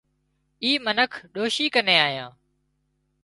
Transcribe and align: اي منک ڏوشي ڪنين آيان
اي 0.63 0.71
منک 0.85 1.11
ڏوشي 1.33 1.65
ڪنين 1.75 2.01
آيان 2.07 2.31